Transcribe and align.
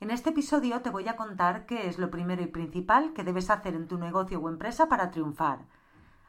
En 0.00 0.12
este 0.12 0.30
episodio 0.30 0.80
te 0.80 0.90
voy 0.90 1.08
a 1.08 1.16
contar 1.16 1.66
qué 1.66 1.88
es 1.88 1.98
lo 1.98 2.08
primero 2.08 2.40
y 2.40 2.46
principal 2.46 3.12
que 3.14 3.24
debes 3.24 3.50
hacer 3.50 3.74
en 3.74 3.88
tu 3.88 3.98
negocio 3.98 4.38
o 4.38 4.48
empresa 4.48 4.88
para 4.88 5.10
triunfar. 5.10 5.66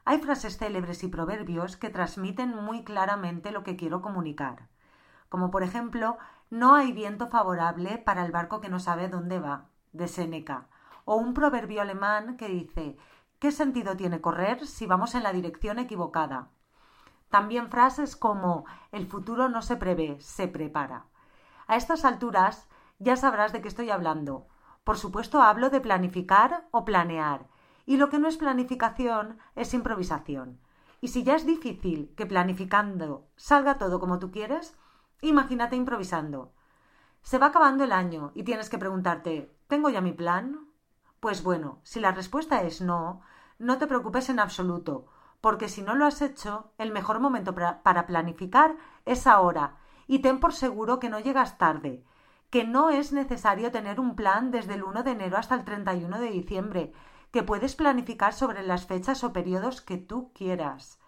Hay 0.05 0.17
frases 0.17 0.57
célebres 0.57 1.03
y 1.03 1.07
proverbios 1.07 1.77
que 1.77 1.91
transmiten 1.91 2.49
muy 2.55 2.83
claramente 2.83 3.51
lo 3.51 3.63
que 3.63 3.75
quiero 3.75 4.01
comunicar. 4.01 4.69
Como 5.29 5.51
por 5.51 5.61
ejemplo, 5.61 6.17
no 6.49 6.73
hay 6.73 6.93
viento 6.93 7.27
favorable 7.27 7.99
para 7.99 8.25
el 8.25 8.31
barco 8.31 8.59
que 8.59 8.69
no 8.69 8.79
sabe 8.79 9.07
dónde 9.07 9.39
va, 9.39 9.67
de 9.93 10.07
Séneca. 10.07 10.65
O 11.05 11.17
un 11.17 11.35
proverbio 11.35 11.83
alemán 11.83 12.37
que 12.37 12.47
dice 12.47 12.97
¿Qué 13.37 13.51
sentido 13.51 13.95
tiene 13.95 14.19
correr 14.19 14.65
si 14.65 14.87
vamos 14.87 15.13
en 15.13 15.21
la 15.21 15.31
dirección 15.31 15.77
equivocada? 15.77 16.49
También 17.29 17.69
frases 17.69 18.15
como 18.15 18.65
el 18.91 19.05
futuro 19.05 19.47
no 19.47 19.61
se 19.61 19.75
prevé, 19.75 20.19
se 20.19 20.47
prepara. 20.47 21.05
A 21.67 21.75
estas 21.75 22.03
alturas 22.03 22.67
ya 22.99 23.15
sabrás 23.15 23.51
de 23.51 23.61
qué 23.61 23.67
estoy 23.67 23.89
hablando. 23.89 24.47
Por 24.83 24.97
supuesto 24.97 25.41
hablo 25.41 25.69
de 25.69 25.81
planificar 25.81 26.67
o 26.71 26.85
planear, 26.85 27.47
y 27.85 27.97
lo 27.97 28.09
que 28.09 28.19
no 28.19 28.27
es 28.27 28.37
planificación 28.37 29.39
es 29.55 29.73
improvisación. 29.73 30.59
Y 31.01 31.07
si 31.07 31.23
ya 31.23 31.35
es 31.35 31.45
difícil 31.45 32.13
que 32.15 32.25
planificando 32.25 33.27
salga 33.35 33.77
todo 33.77 33.99
como 33.99 34.19
tú 34.19 34.31
quieres, 34.31 34.77
imagínate 35.21 35.75
improvisando. 35.75 36.53
Se 37.21 37.37
va 37.37 37.47
acabando 37.47 37.83
el 37.83 37.91
año 37.91 38.31
y 38.35 38.43
tienes 38.43 38.69
que 38.69 38.77
preguntarte 38.77 39.55
¿Tengo 39.67 39.89
ya 39.89 40.01
mi 40.01 40.13
plan? 40.13 40.67
Pues 41.19 41.43
bueno, 41.43 41.79
si 41.83 41.99
la 41.99 42.11
respuesta 42.11 42.63
es 42.63 42.81
no, 42.81 43.21
no 43.59 43.77
te 43.77 43.87
preocupes 43.87 44.29
en 44.29 44.39
absoluto, 44.39 45.05
porque 45.41 45.69
si 45.69 45.83
no 45.83 45.93
lo 45.93 46.05
has 46.05 46.21
hecho, 46.21 46.71
el 46.77 46.91
mejor 46.91 47.19
momento 47.19 47.53
para 47.53 48.07
planificar 48.07 48.75
es 49.05 49.27
ahora, 49.27 49.77
y 50.07 50.19
ten 50.19 50.39
por 50.39 50.53
seguro 50.53 50.99
que 50.99 51.09
no 51.09 51.19
llegas 51.19 51.59
tarde, 51.59 52.03
que 52.49 52.63
no 52.63 52.89
es 52.89 53.13
necesario 53.13 53.71
tener 53.71 53.99
un 53.99 54.15
plan 54.15 54.51
desde 54.51 54.73
el 54.73 54.83
1 54.83 55.03
de 55.03 55.11
enero 55.11 55.37
hasta 55.37 55.55
el 55.55 55.63
31 55.63 56.19
de 56.19 56.31
diciembre, 56.31 56.93
que 57.31 57.43
puedes 57.43 57.75
planificar 57.75 58.33
sobre 58.33 58.63
las 58.63 58.87
fechas 58.87 59.23
o 59.23 59.33
periodos 59.33 59.81
que 59.81 59.97
tú 59.97 60.31
quieras. 60.33 60.99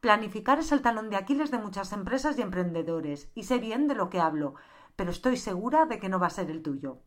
Planificar 0.00 0.58
es 0.60 0.72
el 0.72 0.80
talón 0.80 1.10
de 1.10 1.16
Aquiles 1.16 1.50
de 1.50 1.58
muchas 1.58 1.92
empresas 1.92 2.38
y 2.38 2.42
emprendedores, 2.42 3.30
y 3.34 3.42
sé 3.42 3.58
bien 3.58 3.88
de 3.88 3.94
lo 3.94 4.08
que 4.08 4.20
hablo, 4.20 4.54
pero 4.96 5.10
estoy 5.10 5.36
segura 5.36 5.86
de 5.86 5.98
que 5.98 6.08
no 6.08 6.20
va 6.20 6.28
a 6.28 6.30
ser 6.30 6.50
el 6.50 6.62
tuyo. 6.62 6.98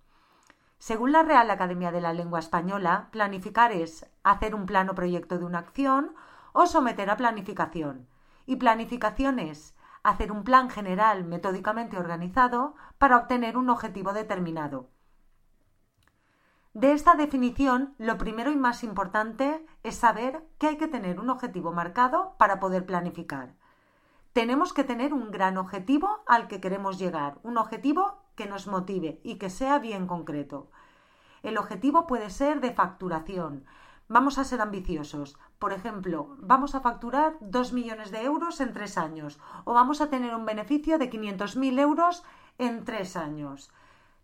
Según 0.77 1.13
la 1.13 1.23
Real 1.23 1.49
Academia 1.49 1.91
de 1.91 2.01
la 2.01 2.11
Lengua 2.11 2.39
Española, 2.39 3.07
planificar 3.11 3.71
es 3.71 4.05
hacer 4.23 4.53
un 4.53 4.65
plano 4.65 4.93
proyecto 4.93 5.39
de 5.39 5.45
una 5.45 5.59
acción 5.59 6.13
o 6.51 6.67
someter 6.67 7.09
a 7.09 7.15
planificación. 7.15 8.07
Y 8.45 8.57
planificación 8.57 9.39
es 9.39 9.73
hacer 10.03 10.31
un 10.31 10.43
plan 10.43 10.69
general 10.69 11.23
metódicamente 11.23 11.97
organizado 11.97 12.75
para 12.97 13.17
obtener 13.17 13.57
un 13.57 13.69
objetivo 13.69 14.13
determinado. 14.13 14.89
De 16.73 16.91
esta 16.91 17.15
definición, 17.15 17.93
lo 17.99 18.17
primero 18.17 18.51
y 18.51 18.55
más 18.55 18.83
importante 18.83 19.65
es 19.83 19.95
saber 19.95 20.43
que 20.57 20.67
hay 20.67 20.77
que 20.77 20.87
tener 20.87 21.19
un 21.19 21.29
objetivo 21.29 21.71
marcado 21.71 22.35
para 22.37 22.59
poder 22.59 22.85
planificar. 22.85 23.53
Tenemos 24.33 24.73
que 24.73 24.83
tener 24.83 25.13
un 25.13 25.29
gran 25.29 25.57
objetivo 25.57 26.23
al 26.25 26.47
que 26.47 26.59
queremos 26.59 26.97
llegar, 26.97 27.37
un 27.43 27.57
objetivo 27.57 28.23
que 28.35 28.47
nos 28.47 28.65
motive 28.65 29.21
y 29.23 29.35
que 29.35 29.51
sea 29.51 29.77
bien 29.77 30.07
concreto. 30.07 30.71
El 31.43 31.59
objetivo 31.59 32.07
puede 32.07 32.31
ser 32.31 32.59
de 32.59 32.73
facturación, 32.73 33.65
Vamos 34.09 34.37
a 34.37 34.43
ser 34.43 34.61
ambiciosos. 34.61 35.37
Por 35.59 35.71
ejemplo, 35.71 36.35
vamos 36.39 36.75
a 36.75 36.81
facturar 36.81 37.37
2 37.39 37.73
millones 37.73 38.11
de 38.11 38.23
euros 38.23 38.59
en 38.59 38.73
tres 38.73 38.97
años 38.97 39.39
o 39.63 39.73
vamos 39.73 40.01
a 40.01 40.09
tener 40.09 40.35
un 40.35 40.45
beneficio 40.45 40.97
de 40.97 41.09
500.000 41.09 41.79
euros 41.79 42.23
en 42.57 42.83
tres 42.83 43.15
años. 43.15 43.71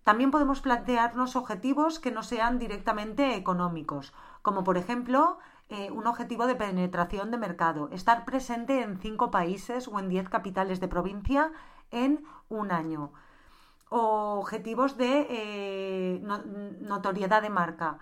También 0.04 0.32
podemos 0.32 0.62
plantearnos 0.62 1.36
objetivos 1.36 2.00
que 2.00 2.12
no 2.12 2.24
sean 2.24 2.60
directamente 2.60 3.36
económicos, 3.36 4.14
como 4.42 4.64
por 4.64 4.78
ejemplo 4.78 5.38
eh, 5.70 5.92
un 5.92 6.08
objetivo 6.08 6.48
de 6.48 6.56
penetración 6.56 7.32
de 7.32 7.38
mercado, 7.38 7.90
estar 7.92 8.26
presente 8.26 8.82
en 8.82 9.00
cinco 9.00 9.32
países 9.32 9.88
o 9.88 10.00
en 10.00 10.10
diez 10.10 10.28
capitales 10.28 10.80
de 10.80 10.88
provincia 10.88 11.52
en 11.92 12.26
un 12.50 12.72
año, 12.72 13.12
objetivos 13.90 14.98
de 14.98 15.28
eh, 15.30 16.22
notoriedad 16.82 17.42
de 17.42 17.50
marca 17.50 18.00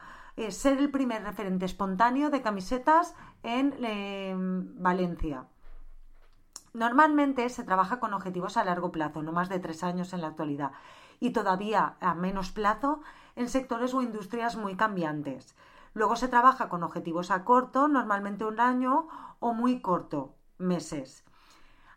ser 0.50 0.78
el 0.78 0.92
primer 0.92 1.24
referente 1.24 1.66
espontáneo 1.66 2.30
de 2.30 2.44
camisetas 2.44 3.16
en 3.42 3.74
em, 3.84 4.82
Valencia. 4.82 5.46
Normalmente 6.74 7.50
se 7.50 7.64
trabaja 7.64 8.00
con 8.00 8.14
objetivos 8.14 8.56
a 8.56 8.64
largo 8.64 8.92
plazo, 8.92 9.24
no 9.24 9.32
más 9.32 9.50
de 9.50 9.60
tres 9.60 9.84
años 9.84 10.14
en 10.14 10.22
la 10.22 10.28
actualidad, 10.28 10.74
y 11.20 11.32
todavía 11.32 11.96
a 12.02 12.14
menos 12.14 12.52
plazo 12.52 13.02
en 13.36 13.50
sectores 13.50 13.96
o 13.96 14.04
industrias 14.04 14.56
muy 14.56 14.76
cambiantes. 14.76 15.56
Luego 15.96 16.16
se 16.16 16.28
trabaja 16.28 16.70
con 16.70 16.84
objetivos 16.84 17.32
a 17.32 17.44
corto, 17.44 17.88
normalmente 17.88 18.46
un 18.46 18.60
año, 18.60 19.08
o 19.40 19.54
muy 19.54 19.82
corto, 19.82 20.36
meses. 20.60 21.26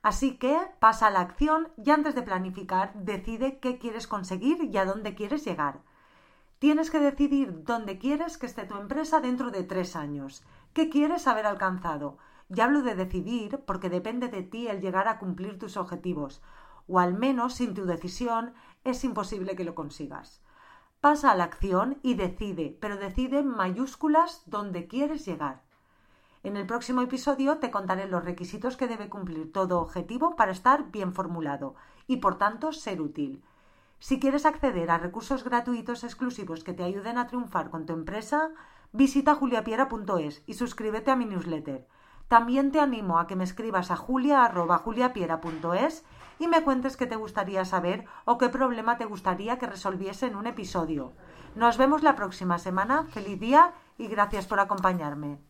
Así 0.03 0.39
que 0.39 0.59
pasa 0.79 1.09
a 1.09 1.11
la 1.11 1.21
acción 1.21 1.69
y 1.77 1.91
antes 1.91 2.15
de 2.15 2.23
planificar 2.23 2.95
decide 2.95 3.59
qué 3.59 3.79
quieres 3.79 4.07
conseguir 4.07 4.65
y 4.65 4.77
a 4.79 4.87
dónde 4.87 5.15
quieres 5.15 5.45
llegar. 5.45 5.83
Tienes 6.59 6.91
que 6.91 7.01
decidir 7.01 7.65
dónde 7.65 7.99
quieres 7.99 8.39
que 8.39 8.47
esté 8.47 8.65
tu 8.65 8.77
empresa 8.77 9.21
dentro 9.21 9.51
de 9.51 9.63
tres 9.63 9.97
años. 9.97 10.43
¿Qué 10.73 10.89
quieres 10.89 11.27
haber 11.27 11.47
alcanzado? 11.47 12.19
Y 12.49 12.61
hablo 12.61 12.83
de 12.83 12.95
decidir 12.95 13.59
porque 13.67 13.91
depende 13.91 14.29
de 14.29 14.43
ti 14.43 14.69
el 14.69 14.81
llegar 14.81 15.07
a 15.09 15.19
cumplir 15.19 15.59
tus 15.59 15.77
objetivos, 15.77 16.43
o 16.89 16.99
al 16.99 17.15
menos 17.15 17.55
sin 17.55 17.75
tu 17.75 17.85
decisión 17.85 18.55
es 18.85 19.05
imposible 19.05 19.55
que 19.55 19.65
lo 19.65 19.75
consigas. 19.75 20.43
Pasa 21.01 21.31
a 21.31 21.35
la 21.35 21.45
acción 21.45 21.99
y 22.03 22.15
decide, 22.15 22.77
pero 22.81 22.97
decide 22.97 23.39
en 23.39 23.49
mayúsculas 23.49 24.43
dónde 24.47 24.87
quieres 24.87 25.25
llegar. 25.25 25.63
En 26.43 26.57
el 26.57 26.67
próximo 26.67 27.03
episodio 27.03 27.59
te 27.59 27.71
contaré 27.71 28.09
los 28.09 28.25
requisitos 28.25 28.79
que 28.79 28.89
debe 28.89 29.11
cumplir 29.11 29.53
todo 29.53 29.79
objetivo 29.79 30.37
para 30.37 30.53
estar 30.53 30.91
bien 30.91 31.13
formulado 31.13 31.75
y 32.07 32.17
por 32.17 32.39
tanto 32.39 32.73
ser 32.73 33.03
útil. 33.03 33.45
Si 33.99 34.19
quieres 34.19 34.47
acceder 34.47 34.91
a 34.91 34.97
recursos 34.97 35.45
gratuitos 35.45 36.03
exclusivos 36.03 36.65
que 36.65 36.73
te 36.73 36.83
ayuden 36.83 37.19
a 37.19 37.27
triunfar 37.27 37.69
con 37.69 37.85
tu 37.85 37.93
empresa, 37.93 38.49
visita 38.93 39.35
juliapiera.es 39.35 40.43
y 40.47 40.55
suscríbete 40.55 41.11
a 41.11 41.17
mi 41.17 41.27
newsletter. 41.27 41.87
También 42.27 42.73
te 42.73 42.81
animo 42.81 43.19
a 43.19 43.27
que 43.27 43.37
me 43.37 43.45
escribas 43.45 43.91
a 43.91 43.97
julia.juliapiera.es 43.97 46.07
y 46.39 46.49
me 46.49 46.63
cuentes 46.63 46.97
qué 46.97 47.07
te 47.07 47.17
gustaría 47.17 47.67
saber 47.67 48.07
o 48.25 48.39
qué 48.39 48.49
problema 48.49 48.97
te 48.97 49.05
gustaría 49.05 49.59
que 49.59 49.67
resolviese 49.67 50.29
en 50.29 50.37
un 50.37 50.47
episodio. 50.47 51.13
Nos 51.55 51.77
vemos 51.77 52.03
la 52.03 52.17
próxima 52.17 52.59
semana. 52.59 53.05
Feliz 53.11 53.39
día 53.39 53.75
y 53.99 54.07
gracias 54.07 54.47
por 54.47 54.61
acompañarme. 54.61 55.50